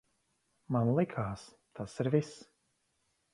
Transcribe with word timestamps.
Man 0.75 0.89
likās, 0.99 1.43
tas 1.81 1.95
ir 2.05 2.11
viss. 2.17 2.33